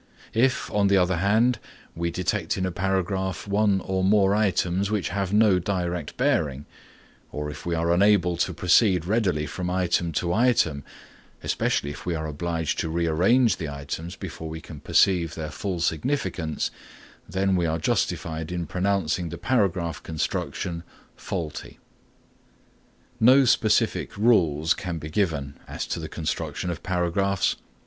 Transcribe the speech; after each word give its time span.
If, 0.33 0.71
on 0.71 0.87
the 0.87 0.97
other 0.97 1.17
hand, 1.17 1.59
we 1.95 2.09
detect 2.09 2.57
in 2.57 2.65
a 2.65 2.71
paragraph 2.71 3.47
one 3.47 3.81
or 3.81 4.03
more 4.03 4.33
items 4.33 4.89
which 4.89 5.09
have 5.09 5.31
no 5.31 5.59
direct 5.59 6.17
bearing, 6.17 6.65
or 7.31 7.51
if 7.51 7.67
we 7.67 7.75
are 7.75 7.91
unable 7.93 8.35
to 8.37 8.51
proceed 8.51 9.05
readily 9.05 9.45
from 9.45 9.69
item 9.69 10.11
to 10.13 10.33
item, 10.33 10.83
especially 11.43 11.91
if 11.91 12.03
we 12.03 12.15
are 12.15 12.25
obliged 12.25 12.79
to 12.79 12.89
rearrange 12.89 13.57
the 13.57 13.69
items 13.69 14.15
before 14.15 14.49
we 14.49 14.59
can 14.59 14.79
perceive 14.79 15.35
their 15.35 15.51
full 15.51 15.79
significance, 15.79 16.71
then 17.29 17.55
we 17.55 17.67
are 17.67 17.77
justified 17.77 18.51
in 18.51 18.65
pronouncing 18.65 19.29
the 19.29 19.37
paragraph 19.37 20.01
construction 20.01 20.81
faulty. 21.15 21.77
No 23.19 23.45
specific 23.45 24.17
rules 24.17 24.73
can 24.73 24.97
be 24.97 25.11
given 25.11 25.59
as 25.67 25.85
to 25.85 25.99
the 25.99 26.09
construction 26.09 26.71
of 26.71 26.81
paragraphs. 26.81 27.55